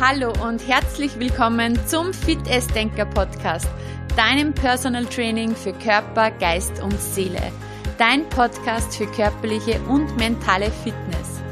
[0.00, 2.38] Hallo und herzlich willkommen zum Fit
[2.74, 3.68] Denker Podcast,
[4.16, 7.52] deinem Personal Training für Körper, Geist und Seele.
[7.98, 11.42] Dein Podcast für körperliche und mentale Fitness.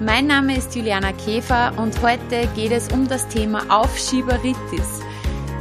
[0.00, 5.00] Mein Name ist Juliana Käfer und heute geht es um das Thema Aufschieberitis.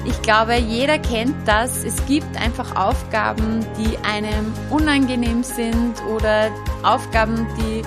[0.05, 1.83] Ich glaube, jeder kennt das.
[1.83, 6.49] Es gibt einfach Aufgaben, die einem unangenehm sind oder
[6.81, 7.83] Aufgaben, die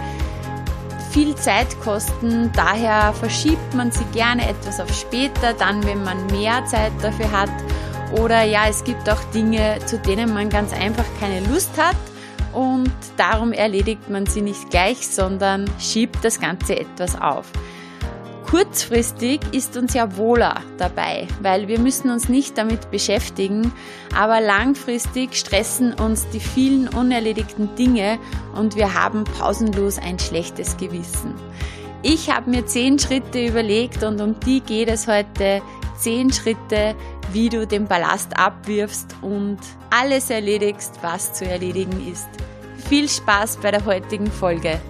[1.15, 2.51] viel Zeit kosten.
[2.57, 7.51] Daher verschiebt man sie gerne etwas auf später, dann wenn man mehr Zeit dafür hat.
[8.21, 11.97] Oder ja, es gibt auch Dinge, zu denen man ganz einfach keine Lust hat
[12.53, 17.47] und darum erledigt man sie nicht gleich, sondern schiebt das Ganze etwas auf.
[18.55, 23.73] Kurzfristig ist uns ja wohler dabei, weil wir müssen uns nicht damit beschäftigen,
[24.15, 28.17] aber langfristig stressen uns die vielen unerledigten Dinge
[28.55, 31.35] und wir haben pausenlos ein schlechtes Gewissen.
[32.03, 35.61] Ich habe mir zehn Schritte überlegt und um die geht es heute.
[35.99, 36.95] Zehn Schritte,
[37.33, 39.59] wie du den Ballast abwirfst und
[39.91, 42.29] alles erledigst, was zu erledigen ist.
[42.89, 44.81] Viel Spaß bei der heutigen Folge.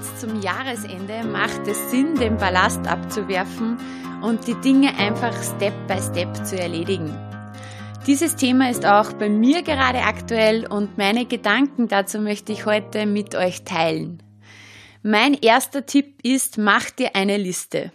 [0.00, 3.76] Jetzt zum Jahresende macht es Sinn, den Ballast abzuwerfen
[4.22, 7.14] und die Dinge einfach Step by Step zu erledigen.
[8.06, 13.04] Dieses Thema ist auch bei mir gerade aktuell und meine Gedanken dazu möchte ich heute
[13.04, 14.22] mit euch teilen.
[15.02, 17.92] Mein erster Tipp ist, mach dir eine Liste.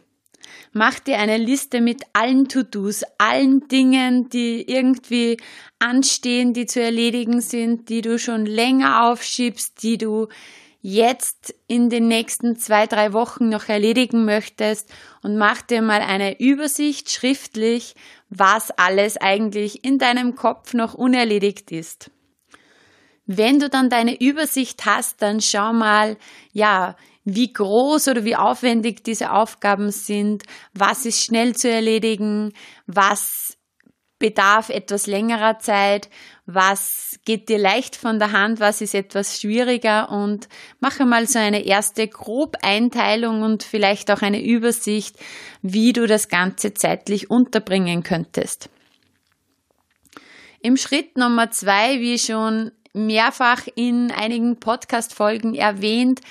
[0.73, 5.37] Mach dir eine Liste mit allen To-Dos, allen Dingen, die irgendwie
[5.79, 10.27] anstehen, die zu erledigen sind, die du schon länger aufschiebst, die du
[10.87, 14.87] jetzt in den nächsten zwei, drei Wochen noch erledigen möchtest
[15.23, 17.95] und mach dir mal eine Übersicht schriftlich,
[18.29, 22.11] was alles eigentlich in deinem Kopf noch unerledigt ist.
[23.25, 26.17] Wenn du dann deine Übersicht hast, dann schau mal,
[26.53, 30.43] ja, wie groß oder wie aufwendig diese Aufgaben sind,
[30.75, 32.53] was ist schnell zu erledigen,
[32.85, 33.57] was
[34.19, 36.09] bedarf etwas längerer Zeit,
[36.45, 40.09] was geht dir leicht von der Hand, was ist etwas schwieriger?
[40.11, 40.47] Und
[40.79, 45.17] mache mal so eine erste Grobeinteilung und vielleicht auch eine Übersicht,
[45.61, 48.69] wie du das Ganze zeitlich unterbringen könntest.
[50.61, 56.21] Im Schritt Nummer zwei, wie schon mehrfach in einigen Podcast-Folgen erwähnt,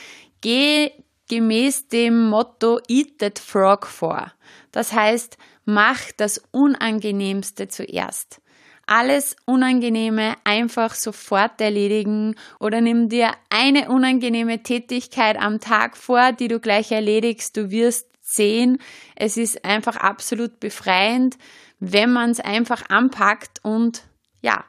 [0.41, 0.91] geh
[1.29, 4.33] gemäß dem Motto Eat that Frog vor.
[4.73, 8.41] Das heißt, mach das Unangenehmste zuerst.
[8.87, 16.49] Alles Unangenehme einfach sofort erledigen oder nimm dir eine unangenehme Tätigkeit am Tag vor, die
[16.49, 17.57] du gleich erledigst.
[17.57, 18.79] Du wirst sehen,
[19.17, 21.39] es ist einfach absolut befreiend,
[21.81, 24.03] wenn man es einfach anpackt und
[24.43, 24.65] ja,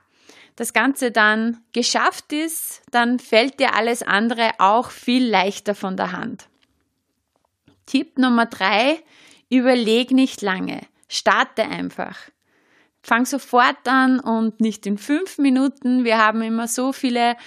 [0.55, 6.11] das Ganze dann geschafft ist, dann fällt dir alles andere auch viel leichter von der
[6.11, 6.47] Hand.
[7.85, 9.03] Tipp Nummer drei,
[9.49, 12.17] überleg nicht lange, starte einfach.
[13.01, 16.05] Fang sofort an und nicht in fünf Minuten.
[16.05, 17.37] Wir haben immer so viele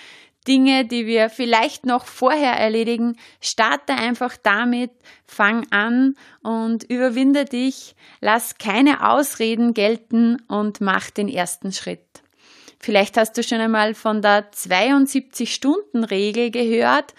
[0.47, 3.17] Dinge, die wir vielleicht noch vorher erledigen.
[3.41, 4.93] Starte einfach damit,
[5.27, 12.23] fang an und überwinde dich, lass keine Ausreden gelten und mach den ersten Schritt.
[12.81, 17.15] Vielleicht hast du schon einmal von der 72-Stunden-Regel gehört.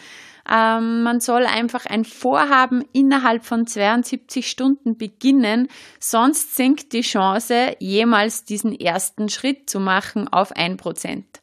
[0.50, 5.68] Ähm, man soll einfach ein Vorhaben innerhalb von 72 Stunden beginnen,
[6.00, 11.40] sonst sinkt die Chance, jemals diesen ersten Schritt zu machen auf ein Prozent.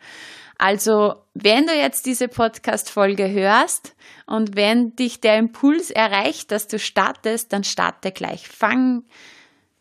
[0.58, 3.94] Also, wenn du jetzt diese Podcast-Folge hörst
[4.26, 8.48] und wenn dich der Impuls erreicht, dass du startest, dann starte gleich.
[8.48, 9.04] Fang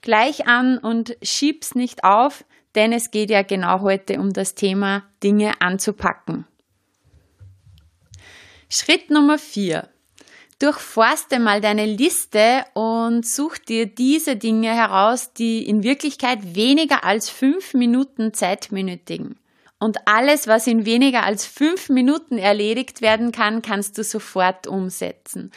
[0.01, 2.43] gleich an und schieb's nicht auf,
[2.75, 6.45] denn es geht ja genau heute um das Thema Dinge anzupacken.
[8.69, 9.89] Schritt Nummer vier.
[10.59, 17.29] Durchforste mal deine Liste und such dir diese Dinge heraus, die in Wirklichkeit weniger als
[17.29, 19.37] fünf Minuten Zeit benötigen.
[19.79, 25.51] Und alles, was in weniger als fünf Minuten erledigt werden kann, kannst du sofort umsetzen.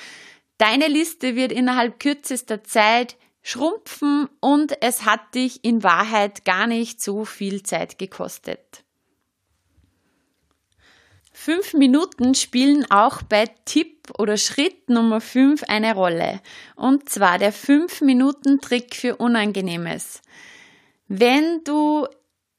[0.59, 3.17] Deine Liste wird innerhalb kürzester Zeit
[3.49, 8.85] schrumpfen und es hat dich in Wahrheit gar nicht so viel Zeit gekostet.
[11.33, 16.43] Fünf Minuten spielen auch bei Tipp oder Schritt Nummer fünf eine Rolle.
[16.77, 20.21] Und zwar der fünf Minuten Trick für Unangenehmes.
[21.07, 22.07] Wenn du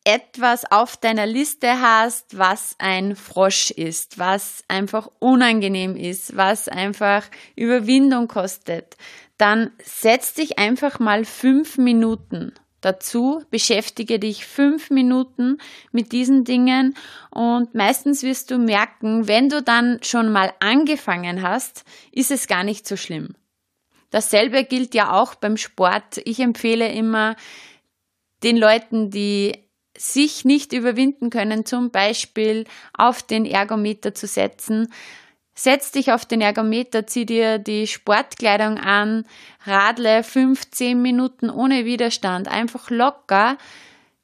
[0.10, 7.26] etwas auf deiner Liste hast, was ein Frosch ist, was einfach unangenehm ist, was einfach
[7.56, 8.98] Überwindung kostet,
[9.38, 15.60] dann setz dich einfach mal fünf Minuten dazu, beschäftige dich fünf Minuten
[15.92, 16.96] mit diesen Dingen
[17.30, 22.64] und meistens wirst du merken, wenn du dann schon mal angefangen hast, ist es gar
[22.64, 23.36] nicht so schlimm.
[24.10, 26.20] Dasselbe gilt ja auch beim Sport.
[26.26, 27.36] Ich empfehle immer
[28.42, 29.69] den Leuten, die
[30.00, 32.66] sich nicht überwinden können, zum Beispiel
[32.98, 34.88] auf den Ergometer zu setzen.
[35.54, 39.26] Setz dich auf den Ergometer, zieh dir die Sportkleidung an,
[39.66, 43.58] radle 15 Minuten ohne Widerstand, einfach locker,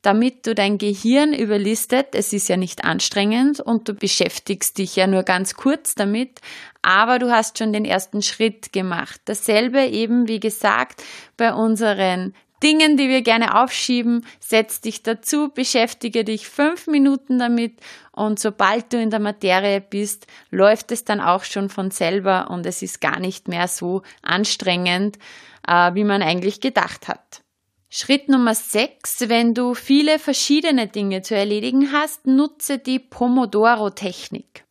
[0.02, 2.10] damit du dein Gehirn überlistet.
[2.14, 6.40] Es ist ja nicht anstrengend und du beschäftigst dich ja nur ganz kurz damit,
[6.84, 9.20] aber du hast schon den ersten Schritt gemacht.
[9.26, 11.04] Dasselbe eben, wie gesagt,
[11.36, 12.34] bei unseren
[12.66, 17.80] Dingen, die wir gerne aufschieben, setz dich dazu, beschäftige dich fünf Minuten damit
[18.12, 22.66] und sobald du in der Materie bist, läuft es dann auch schon von selber und
[22.66, 25.20] es ist gar nicht mehr so anstrengend,
[25.68, 27.44] äh, wie man eigentlich gedacht hat.
[27.92, 34.66] Schritt Nummer 6, wenn du viele verschiedene Dinge zu erledigen hast, nutze die Pomodoro-Technik.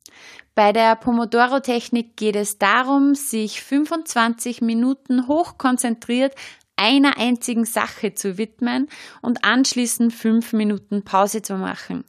[0.56, 6.35] Bei der Pomodoro-Technik geht es darum, sich 25 Minuten hochkonzentriert
[6.76, 8.88] einer einzigen Sache zu widmen
[9.23, 12.05] und anschließend fünf Minuten Pause zu machen.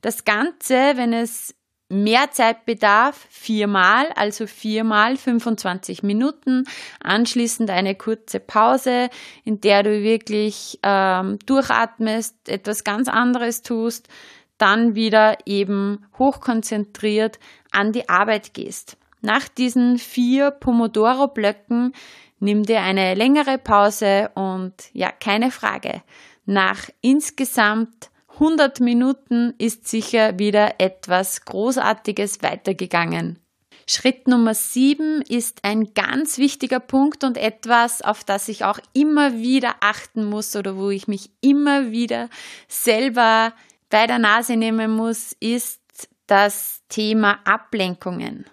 [0.00, 1.54] Das Ganze, wenn es
[1.90, 6.64] mehr Zeit bedarf, viermal, also viermal 25 Minuten,
[7.00, 9.10] anschließend eine kurze Pause,
[9.44, 14.08] in der du wirklich ähm, durchatmest, etwas ganz anderes tust,
[14.56, 17.38] dann wieder eben hochkonzentriert
[17.72, 18.96] an die Arbeit gehst.
[19.20, 21.92] Nach diesen vier Pomodoro-Blöcken
[22.40, 26.02] Nimm dir eine längere Pause und ja, keine Frage.
[26.46, 33.38] Nach insgesamt 100 Minuten ist sicher wieder etwas Großartiges weitergegangen.
[33.86, 39.34] Schritt Nummer 7 ist ein ganz wichtiger Punkt und etwas, auf das ich auch immer
[39.34, 42.30] wieder achten muss oder wo ich mich immer wieder
[42.68, 43.52] selber
[43.90, 45.80] bei der Nase nehmen muss, ist
[46.26, 48.46] das Thema Ablenkungen.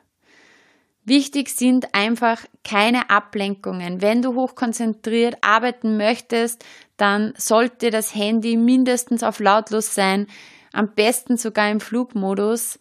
[1.07, 4.01] Wichtig sind einfach keine Ablenkungen.
[4.01, 6.65] Wenn du hochkonzentriert arbeiten möchtest,
[6.98, 10.27] dann sollte das Handy mindestens auf lautlos sein,
[10.74, 12.77] am besten sogar im Flugmodus.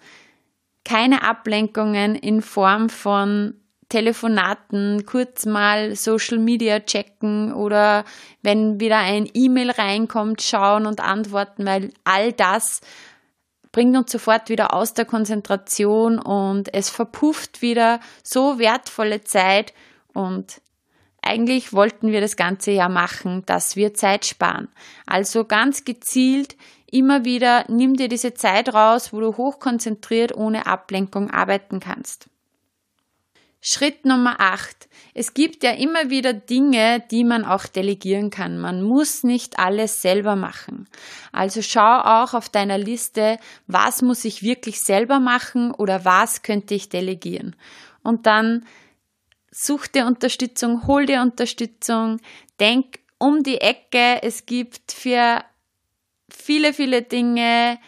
[0.85, 3.55] Keine Ablenkungen in Form von
[3.91, 8.05] Telefonaten, kurz mal Social Media checken oder
[8.43, 12.81] wenn wieder ein E-Mail reinkommt, schauen und antworten, weil all das
[13.77, 19.75] bringt uns sofort wieder aus der Konzentration und es verpufft wieder so wertvolle Zeit
[20.15, 20.63] und
[21.21, 24.69] eigentlich wollten wir das Ganze ja machen, dass wir Zeit sparen.
[25.05, 26.57] Also ganz gezielt
[26.91, 32.31] immer wieder nimm dir diese Zeit raus, wo du hochkonzentriert ohne Ablenkung arbeiten kannst.
[33.61, 34.89] Schritt Nummer 8.
[35.15, 38.59] Es gibt ja immer wieder Dinge, die man auch delegieren kann.
[38.59, 40.89] Man muss nicht alles selber machen.
[41.33, 46.75] Also schau auch auf deiner Liste, was muss ich wirklich selber machen oder was könnte
[46.75, 47.57] ich delegieren.
[48.03, 48.67] Und dann
[49.51, 52.21] such dir Unterstützung, hol dir Unterstützung,
[52.61, 54.23] denk um die Ecke.
[54.23, 55.43] Es gibt für
[56.29, 57.79] viele, viele Dinge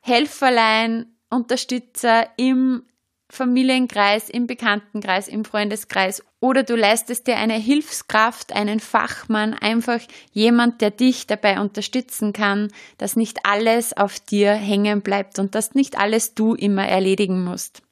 [0.00, 2.84] Helferlein, Unterstützer im
[3.30, 10.00] Familienkreis, im Bekanntenkreis, im Freundeskreis oder du leistest dir eine Hilfskraft, einen Fachmann, einfach
[10.32, 15.74] jemand, der dich dabei unterstützen kann, dass nicht alles auf dir hängen bleibt und dass
[15.74, 17.82] nicht alles du immer erledigen musst.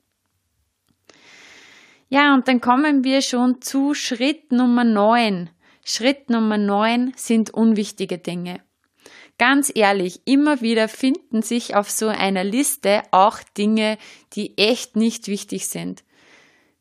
[2.09, 5.51] Ja, und dann kommen wir schon zu Schritt Nummer 9.
[5.85, 8.66] Schritt Nummer 9 sind unwichtige Dinge.
[9.39, 13.99] Ganz ehrlich, immer wieder finden sich auf so einer Liste auch Dinge,
[14.33, 16.05] die echt nicht wichtig sind.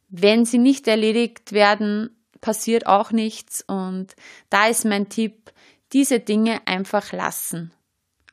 [0.07, 4.15] Wenn sie nicht erledigt werden, passiert auch nichts und
[4.49, 5.51] da ist mein Tipp,
[5.91, 7.73] diese Dinge einfach lassen.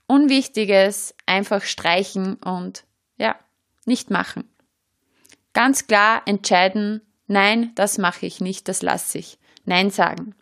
[0.06, 2.84] Unwichtiges einfach streichen und
[3.16, 3.36] ja,
[3.86, 4.44] nicht machen.
[5.52, 9.38] Ganz klar entscheiden, nein, das mache ich nicht, das lasse ich.
[9.64, 10.34] Nein sagen.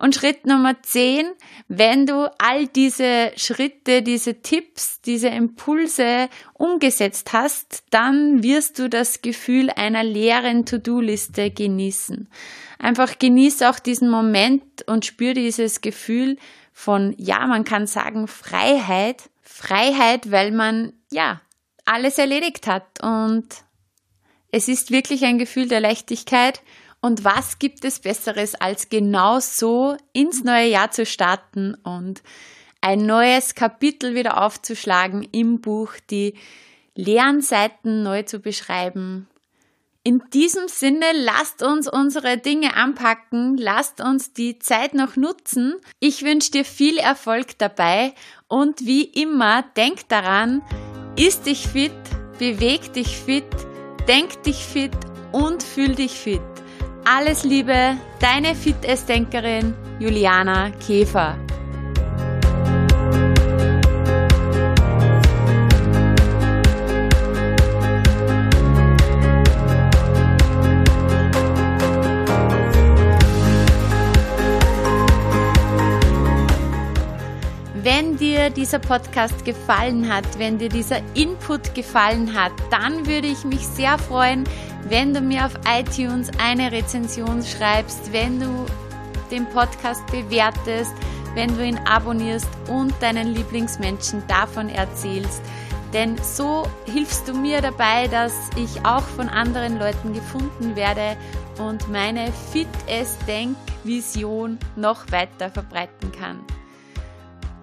[0.00, 1.26] Und Schritt Nummer 10,
[1.68, 9.20] wenn du all diese Schritte, diese Tipps, diese Impulse umgesetzt hast, dann wirst du das
[9.20, 12.30] Gefühl einer leeren To-Do-Liste genießen.
[12.78, 16.38] Einfach genieß auch diesen Moment und spür dieses Gefühl
[16.72, 19.28] von, ja, man kann sagen Freiheit.
[19.42, 21.42] Freiheit, weil man, ja,
[21.84, 23.46] alles erledigt hat und
[24.50, 26.62] es ist wirklich ein Gefühl der Leichtigkeit
[27.00, 32.22] Und was gibt es Besseres, als genau so ins neue Jahr zu starten und
[32.80, 36.34] ein neues Kapitel wieder aufzuschlagen im Buch, die
[36.94, 39.28] leeren Seiten neu zu beschreiben.
[40.02, 45.74] In diesem Sinne, lasst uns unsere Dinge anpacken, lasst uns die Zeit noch nutzen.
[45.98, 48.14] Ich wünsche dir viel Erfolg dabei
[48.48, 50.62] und wie immer, denk daran,
[51.16, 51.92] isst dich fit,
[52.38, 53.44] beweg dich fit,
[54.08, 54.96] denk dich fit
[55.32, 56.40] und fühl dich fit.
[57.04, 61.36] Alles Liebe, deine Fitnessdenkerin Juliana Käfer.
[78.52, 83.98] Dieser Podcast gefallen hat, wenn dir dieser Input gefallen hat, dann würde ich mich sehr
[83.98, 84.44] freuen,
[84.88, 88.66] wenn du mir auf iTunes eine Rezension schreibst, wenn du
[89.30, 90.92] den Podcast bewertest,
[91.34, 95.42] wenn du ihn abonnierst und deinen Lieblingsmenschen davon erzählst.
[95.92, 101.16] Denn so hilfst du mir dabei, dass ich auch von anderen Leuten gefunden werde
[101.58, 106.44] und meine Fit as Denk Vision noch weiter verbreiten kann.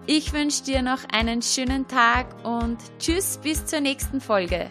[0.10, 4.70] Ich wünsche dir noch einen schönen Tag und tschüss bis zur nächsten Folge.